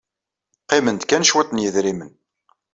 Qqimen-d 0.61 1.01
kan 1.05 1.27
cwiṭ 1.29 1.49
n 1.51 1.61
yedrimen. 1.63 2.13